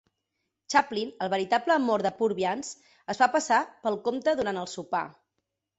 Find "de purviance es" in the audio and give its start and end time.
2.07-3.21